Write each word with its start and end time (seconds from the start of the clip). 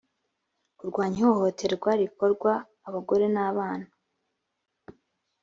kurwanya 0.77 1.17
ihohoterwa 1.23 1.91
rikorwa 2.01 2.53
abagore 2.87 3.25
n 3.35 3.37
abana 3.47 3.87